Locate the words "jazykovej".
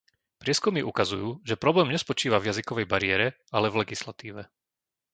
2.49-2.85